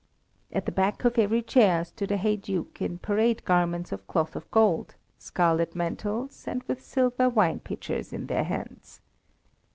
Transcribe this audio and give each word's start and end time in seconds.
At 0.51 0.65
the 0.65 0.71
back 0.71 1.05
of 1.05 1.19
every 1.19 1.43
chair 1.43 1.85
stood 1.85 2.11
a 2.11 2.17
heyduke 2.17 2.81
in 2.81 2.97
parade 2.97 3.45
garments 3.45 3.91
of 3.91 4.07
cloth 4.07 4.35
of 4.35 4.49
gold, 4.49 4.95
scarlet 5.19 5.75
mantles, 5.75 6.45
and 6.47 6.63
with 6.63 6.83
silver 6.83 7.29
wine 7.29 7.59
pitchers 7.59 8.11
in 8.11 8.25
their 8.25 8.43
hands. 8.45 8.99